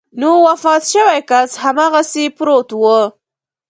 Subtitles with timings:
[0.19, 2.83] نو وفات شوی کس هماغسې پروت و.